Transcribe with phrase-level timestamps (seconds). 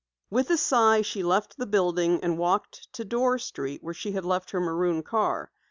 [0.31, 4.25] With a sigh she left the building and walked to Dorr Street where she had
[4.25, 5.51] left her maroon car.